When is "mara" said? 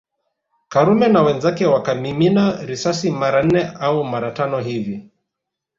3.11-3.43, 4.03-4.31